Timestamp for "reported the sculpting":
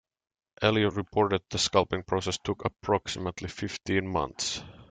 0.95-2.07